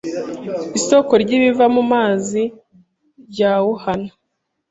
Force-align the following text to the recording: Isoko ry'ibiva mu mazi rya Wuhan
Isoko 0.77 1.11
ry'ibiva 1.23 1.65
mu 1.75 1.83
mazi 1.91 2.41
rya 3.31 3.53
Wuhan 3.63 4.01